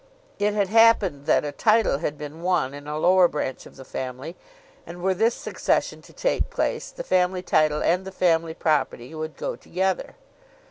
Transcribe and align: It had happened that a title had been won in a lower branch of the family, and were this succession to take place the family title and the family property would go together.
It 0.39 0.55
had 0.55 0.69
happened 0.69 1.27
that 1.27 1.45
a 1.45 1.51
title 1.51 1.99
had 1.99 2.17
been 2.17 2.41
won 2.41 2.73
in 2.73 2.87
a 2.87 2.97
lower 2.97 3.27
branch 3.27 3.67
of 3.67 3.75
the 3.75 3.85
family, 3.85 4.35
and 4.83 5.03
were 5.03 5.13
this 5.13 5.35
succession 5.35 6.01
to 6.01 6.11
take 6.11 6.49
place 6.49 6.89
the 6.89 7.03
family 7.03 7.43
title 7.43 7.83
and 7.83 8.03
the 8.03 8.11
family 8.11 8.55
property 8.55 9.13
would 9.13 9.37
go 9.37 9.55
together. 9.55 10.15